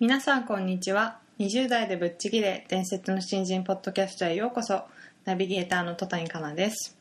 [0.00, 1.18] 皆さんこんにちは。
[1.40, 4.84] 20代でぶっちぎれ伝説の新人ポッドキャストへようこそ。
[5.24, 6.96] ナビゲーターの戸谷香奈です、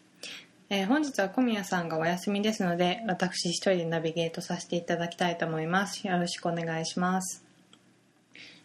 [0.72, 6.08] えー本日は小宮さんがお休みですので私一人でナビゲートさせていただきたいと思います。
[6.08, 7.47] よろしくお願いします。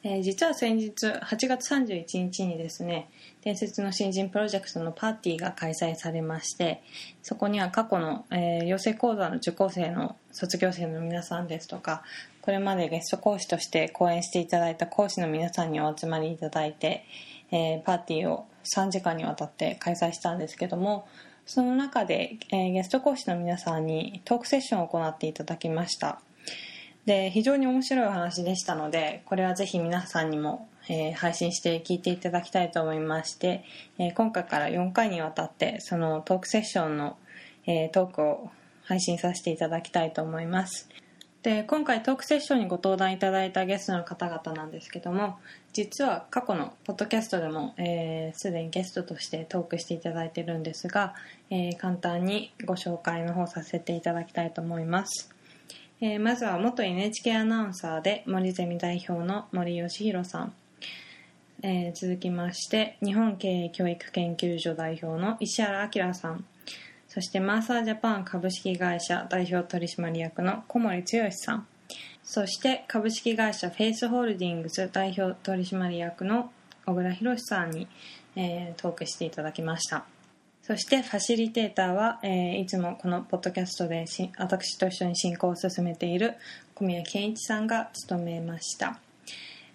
[0.04, 3.08] えー実は先日8月31日にですね
[3.42, 6.82] 伝説の新人プロジェクトのパーティーが開催されまして
[7.22, 12.02] そこには過去の、えー養成講座の受講生の卒業生の皆さんですとか
[12.40, 17.04] これまでゲスト講師として講演していただいた講師の皆さんにお集まりいただいて、
[17.52, 21.06] えーパーティーを3時間にわたって開催したんですけども
[21.46, 26.20] その中で、えーゲスト講師の皆さんにトークセッションを行っていただきました。
[27.06, 33.64] で非常に面白いお話でしたのでこれはぜひ皆さんにも、えー配信して聞いていただきたいと思いまして、
[33.98, 37.16] えー今回から4回にわたってそのトークセッションの、
[37.66, 38.50] えートークを
[38.84, 40.88] 配信させていただきたいと思います。
[41.42, 45.40] で今回トークセッションにご登壇いただいたゲストの方々なんですけども
[45.72, 51.14] 実は過去のポッドキャストでもえー、にゲストとしてトークしていただいてるんですが、
[51.50, 55.34] えー簡単にご紹介の方させていただきたいと思います。
[56.04, 60.52] えーまずは元 NHK アナウンサーで森ゼミ代表の森喜弘さん、
[61.62, 66.44] えー続きまして日本経営教育研究所代表の石原明さん。
[67.06, 71.68] そしてマーサージャパン株式会社代表取締役の小森剛さん。
[72.24, 76.50] そして株式会社フェイスホールディングス代表取締役の
[76.84, 77.86] 小倉博さんに、
[78.34, 80.04] えートークしていただきました。
[80.62, 86.34] そしてファシリテーターは、えーいつもこのポッドキャストでし私と一緒に進行を進めている
[86.76, 89.00] 小宮健一さんが務めました。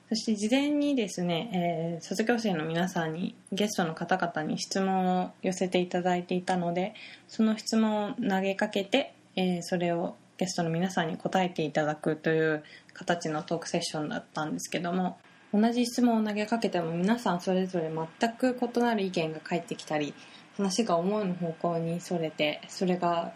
[0.07, 6.93] そして事前にですね、えー卒業生の皆さんにゲストの方々に質問を寄せていただいていたので
[7.27, 15.17] その質問を投げかけて、えーそれをゲストの皆さんに答えていただくという形のトークセッションだったんですけども
[15.53, 20.13] 同じ質問を投げかけても皆さんそれぞれ全く異なる意見が返ってきたり
[20.57, 23.31] 話が思うの方向にそれてそれが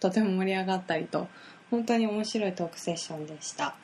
[0.00, 1.28] とても盛り上がったりと
[1.70, 3.74] 本当に面白いトークセッションでした。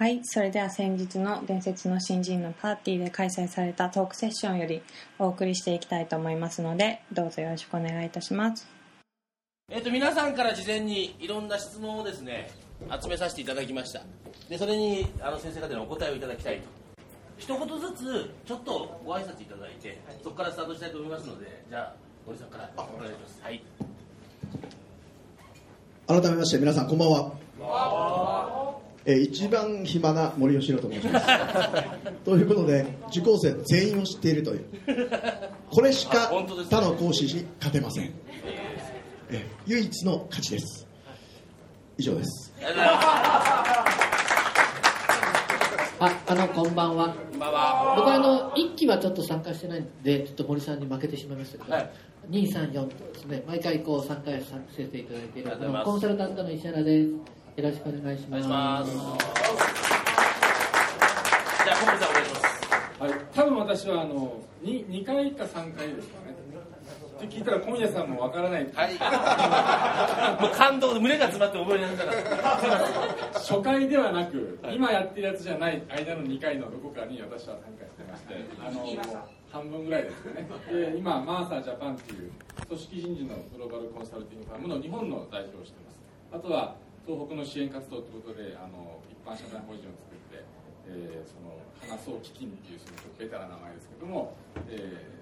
[0.00, 4.80] はいそれでは先日の伝説の新人のパーティーで開催されたトークセッションより
[5.18, 8.66] お送りしていきたいと思いますのでどうぞよろしくお願いいたします。
[9.70, 12.50] えっと皆さんから事前にいろんな質問をですね
[13.00, 14.02] 集めさせていただきました。
[14.48, 16.79] でそれにあの先生方にお答えをいただきたいと。
[17.40, 21.94] 一言ずつちょっとご挨拶いただいてそこからスタートしたいと思いますのでじゃあ
[22.26, 23.40] 森さんからお願いします。
[23.42, 23.62] はい。
[26.06, 27.32] 改めまして皆さんこんばんは。
[29.06, 31.26] えー一番暇な森喜朗と申します。
[32.26, 34.64] ということで受講生全員を知っているという。
[35.70, 36.30] これしか
[36.68, 38.12] 他の講師に勝てません、
[39.30, 39.42] えー。
[39.66, 40.86] 唯一の勝ちです。
[41.96, 42.52] 以上です。
[46.02, 47.29] あ、あの、こんばんは。
[47.40, 51.90] こんばんは僕はあの、一期はちょっと参加してないんで、ちょっと森さんに負けてしまいましたけど、はい
[52.28, 55.50] 2、3、4とですね、毎回こう参加させていただいている、
[55.82, 57.08] コンサルタントの石原です。
[57.08, 57.16] よ
[57.56, 58.90] ろしくお願いしお願ます。
[58.90, 59.20] いします
[61.64, 62.44] じゃあ小森さんお願いします
[63.00, 66.36] はい、多分私はあの 2, 2回か3回ですかね。
[67.26, 68.66] って聞いたら今夜さんもわからない。
[68.72, 68.96] はい
[70.40, 78.34] もう感動で胸が詰まって覚えられなかった 初回ではなく、今やってるやつじゃない間の2回のどこかに私は参加してまして、
[78.64, 80.46] あの半分ぐらいですかね。
[80.72, 82.30] で、今マーサージャパンっていう
[82.68, 86.00] 組織人事のグローバルコンサルティングファームの日本の代表をしてます。
[86.32, 86.76] あとは
[87.06, 90.44] 東北の支援活動ということで、あの一般社団法人を作って、
[90.88, 94.34] えーその話そう基金っていうそのちょっとベタな名前ですけども、
[94.68, 95.19] えー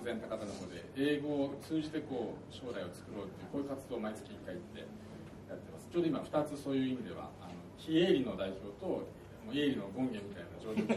[0.00, 5.88] 前高田の方で英語を通じてこう将来を作ろうっていうこういう活動を毎月1回行ってやってます。
[5.92, 9.02] ちょうど今2つそういう意味ではあの非営利の代表とも
[9.48, 10.96] う営利の権限みたいな状況の小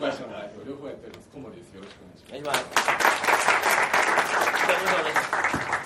[0.00, 1.28] 林の代表両方やっております。
[1.32, 1.72] 小森です。
[1.74, 2.54] よろしくお願いしま
[5.74, 5.77] す。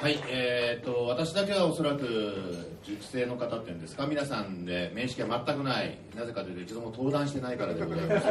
[0.00, 2.34] はい、えー、と私だけはおそらく
[2.82, 4.06] 熟成の方っていうんですか？
[4.06, 5.98] 皆さんで面識は全くない。
[6.16, 8.26] なぜかというと一度も登壇してないからでございます。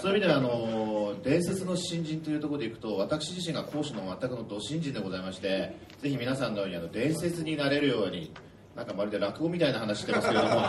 [0.00, 8.32] そういう意味ではあの伝説の新人というところでいくと私自身が講師の全くのど新人でございましてぜひ皆さんのようにあの伝説になれるように
[8.74, 10.62] なんかまるで落語みたいな話してますけれども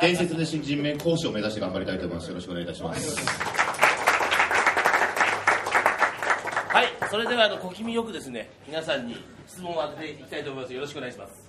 [0.00, 2.28] 伝説の新人名講師を目指して頑張りたいと思います。
[2.28, 3.26] よろしくお願いいたします
[6.68, 9.14] はいそれではあの小気味よくですね皆さんに
[9.46, 10.74] 質問を当てていきたいと思います。
[10.74, 11.48] よろしくお願いします、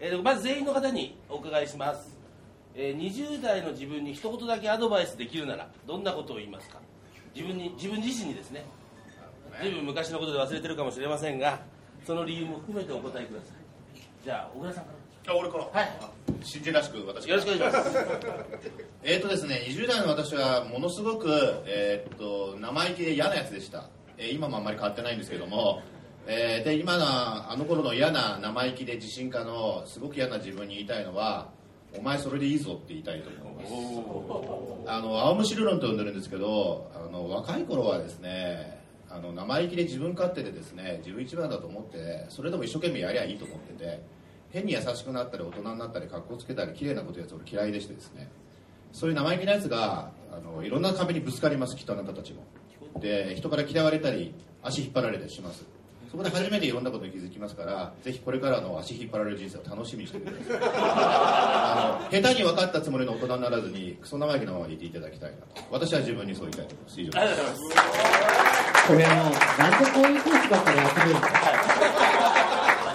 [0.00, 2.14] えーとまず全員の方にお伺いします、
[2.74, 6.78] えー20代の自分に一言だけアドバイスできるならどんなことを言いますか？
[7.34, 8.66] 自分に自分自身にですね。
[9.62, 11.58] 随分昔のことで忘れてるかもしれませんが
[12.06, 13.46] その理由も含めてお答えくださ
[13.96, 14.00] い。
[14.22, 14.90] じゃあ小倉さんか
[15.28, 15.64] あ俺から？
[15.64, 15.90] らはい。
[16.42, 17.96] 新人らしく私よろしくお願いします。
[19.02, 21.30] えーとですね、20代の私はものすごく、
[21.64, 23.88] えーっと生意気で嫌なやつでした、
[24.18, 25.82] えー今もあんまり変わってないんですけども、
[26.26, 31.48] えーで今のあの頃の嫌な生意気で自信家のすごく嫌な自分に言いたいのは
[31.96, 34.90] お前それでいいぞって言いたいと思います。
[34.90, 38.78] あの青虫理論と呼んでるんですけどあの若い頃はですね
[39.08, 44.02] あの生意気で自分勝手でですね自分一番だと思ってそれでも一生懸命やりゃいいと思ってて
[44.50, 48.28] 変に優しくなったり大人になったり格好つけたり綺麗なことやつ俺嫌いでしてですね。
[48.92, 52.42] そういう生意気なやつがあのいろんな壁にぶつかりますきっとあなたたちも
[53.00, 55.64] で人から嫌われたり足引っ張られたりします。
[56.10, 60.42] そこで初めていろんなことに気づきますからぜひこれからの足引っ張られる人生を楽しみにしてください。
[60.62, 65.62] あの下手に分かったつもりの大人にならずにクソ生意気なままでいていただきたいなと。
[65.70, 67.00] 私は自分にそう言いたいと思います。
[67.00, 67.20] 以上です。
[67.20, 68.88] ありがとうございます。
[68.88, 71.28] これあのなんでこういうコースばっかりやってくるのか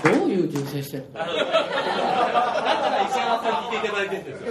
[0.04, 1.14] どういう人生してるの？
[1.14, 4.48] だから石原さんに聞いていただいてるんですよ。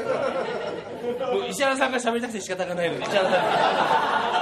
[1.34, 3.02] もう石原さんが喋りたくて仕方がないので。
[3.02, 4.41] 石原さん。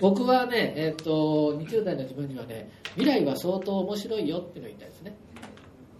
[0.00, 5.16] 僕はね、えー、と20代の自分にはね未来は相当面白いよっていうのを言いたいですね。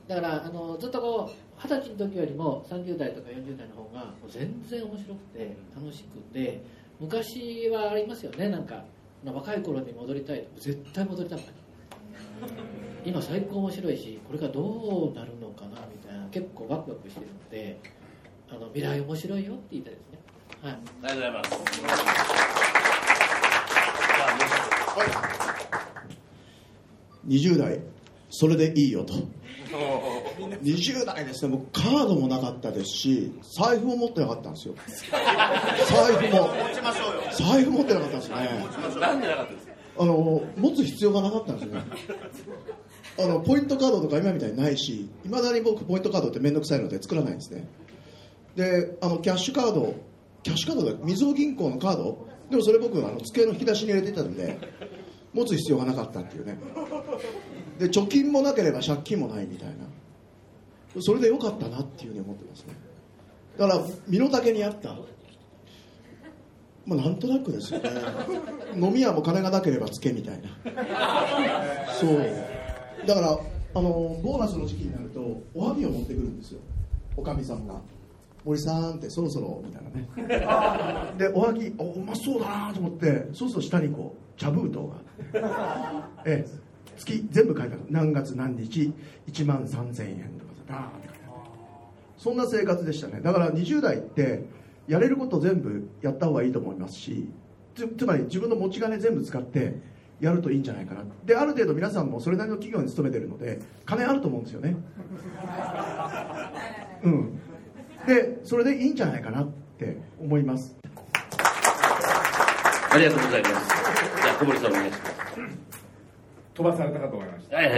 [0.06, 6.62] だからあのずっとこう二十歳の時よりも30代とか40代の方がもう全然面白くて楽しくて
[7.00, 8.48] 昔はありますよね。
[8.48, 8.84] なんか
[9.24, 11.50] 若い頃に戻りたい絶対戻りたくない。
[13.04, 17.80] 今最高面白いしこれがどうなるのかなみたいな結構ワクワクしてるので
[18.50, 20.18] あの未来面白いよって言いたいですね。
[20.62, 20.72] はい。
[20.72, 22.77] ありがとうございます
[27.28, 27.80] 20代
[28.30, 29.14] それでいいよと。
[30.62, 31.56] 20代ですね。
[31.56, 34.74] 僕カードもなかったですし財布も持ってなかったんですよ。
[35.90, 36.48] 財布も。
[36.48, 37.22] 持ちましょうよ。
[37.32, 38.34] 財布持ってなかったんですね。
[39.00, 39.72] なんでなかったですか？
[40.00, 41.82] あの持つ必要がなかったんですよね。
[43.18, 47.66] あのポイントカードとか今みたいにないしいまだに僕ポイントカードって面倒くさいので作らないんですね。
[48.54, 49.94] であのキャッシュカード
[50.42, 52.28] キャッシュカードだみずほ銀行のカード。
[52.48, 54.58] でもそれ僕あの机の引き出しに入れていたんで
[55.38, 56.58] 持つ必要がなかったっていうね。
[57.78, 59.74] で貯金もなければ借金もないみたいな。
[61.00, 62.74] それでよかったなっていうふうに思ってますね。
[63.56, 64.96] だから身の丈に合った。
[66.86, 67.90] まあなんとなくですよね。
[68.74, 70.48] 飲み屋も金がなければつけみたいな。
[72.00, 72.26] そう。
[73.06, 73.38] だから
[73.74, 75.20] あのボーナスの時期になると
[75.54, 76.60] おはぎを持ってくるんですよ。
[77.16, 77.80] おかみさんが。
[78.48, 80.08] 森さんってそろそろみたいなね。
[81.18, 85.02] でおはぎおうまそうだなと思ってそうすると下にこう茶封筒が。
[86.24, 86.48] ええ。
[86.96, 87.82] 月全部書いてある。
[87.90, 88.90] 何月何日
[89.30, 91.34] 1万3000円とかさバーンって書いてある。
[92.16, 93.20] そんな生活でしたね。
[93.20, 94.46] だから20代って
[94.86, 97.28] やれること全部やった方がいいと思いますし
[97.74, 99.76] つつまり自分の持ち金全部使って
[100.20, 101.04] やるといいんじゃないかな。
[101.26, 104.74] である程度皆さんもそれなりの企業に勤めてるので金あると思うんですよね。
[107.04, 107.38] うん
[108.08, 109.48] でそれでいいんじゃないかなっ
[109.78, 110.74] て思います。
[112.90, 113.68] ありがとうございます。
[114.22, 115.12] じゃあ小森さんお願いします。
[116.54, 117.56] 飛ばされたかと思いました。
[117.56, 117.76] はいは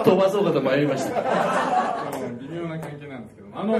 [0.00, 0.04] い。
[0.04, 1.20] 飛ばそうかと迷いました。
[2.40, 3.78] 微妙な関係なんですけどもあの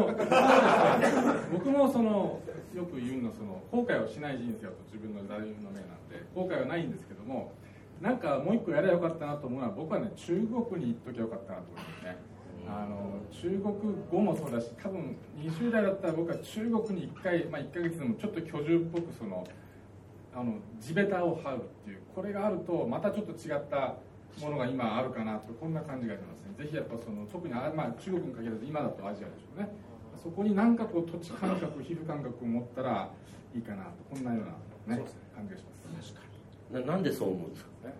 [1.53, 2.41] 僕もその
[2.75, 7.53] よく言うのはその後悔をしない人生をと自分の座右の銘なんで後悔はないんですけども
[8.01, 12.32] なんかもう一個やればよかったなと思うのは僕はね中国に行っときゃよかったなと思いますね
[12.69, 13.63] あの中国
[14.11, 19.45] 語もそうだし多分20代だったら僕は中国に1回、まあ、1ヶ月でもちょっと居住っぽくその
[20.35, 23.97] あの地べたを這うっていうこれがあるとまたちょっと違った
[24.41, 26.55] ものが今あるかなとこんな感じがしますね。
[26.65, 29.69] ぜひやっぱその特にあ、まあ、中国に限らず今だとアジアでしょうね。
[30.23, 33.11] そこに何かこう土地感覚皮膚感覚を持ったら
[33.55, 34.41] いいかなとこんなよ
[34.87, 35.03] うな、ね、
[35.35, 36.15] 感じがします。
[36.73, 37.89] ななんでそう思うんですか？
[37.89, 37.95] ね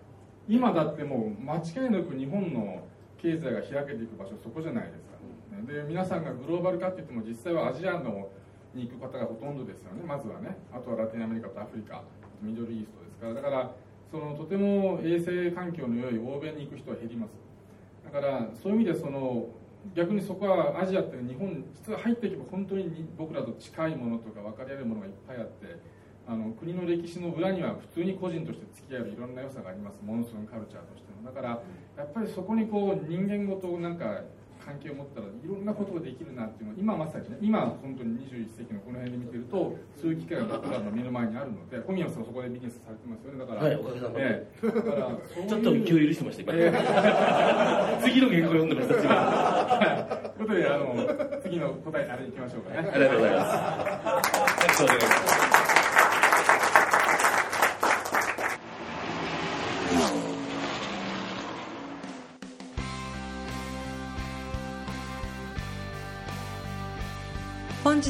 [0.47, 2.81] 今だってもう間違いなく日本の
[3.23, 5.15] 経済が開けていく場所そこじゃないですか、
[5.55, 8.27] ね、で皆さんがグローバル化って言っても実際はアジアの
[8.75, 10.57] に行く方がほとんどですよねまずはね。
[10.73, 12.03] あとはラテンアメリカとアフリカ
[12.41, 13.33] ミドルイーストですから。
[13.33, 13.71] だから
[14.11, 17.31] そのとても衛生環境の良い欧米に行く人は減ります。
[18.03, 19.47] だからそういう意味でその
[19.95, 25.79] 逆にそこはアジアって日本実は入っていけば本当に僕らと近いものとか分かり合えるものがいっぱいあって
[26.25, 29.99] あの国の歴史の裏には普通に個人として付き合えるいろんな良さがあります。
[30.03, 31.23] モンスーンカルチャーとしても。
[31.27, 31.61] だから
[31.97, 34.21] やっぱりそこにこう人間ごとなんか
[34.65, 43.39] 関係を持ったらいろんなことができるなっていうのは今まさにね今本当に21世紀のこの辺で見てるとそういう機会が僕らの目の前にあるので小宮さんそこでビジネスされてますよね。
[43.39, 44.23] だから、はいおかげさまで。
[44.23, 46.53] ええだからちょっと気を許してました今。
[46.55, 48.01] ええ。
[48.07, 49.03] 次の原稿読んでました次。
[49.03, 50.39] のはい。
[50.39, 52.89] ということであの次の答えあれいきましょうかね。
[52.93, 54.33] ありがとうございます。
[54.39, 55.42] よろしくお願いします